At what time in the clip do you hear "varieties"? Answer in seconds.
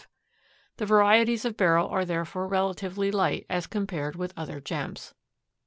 0.87-1.45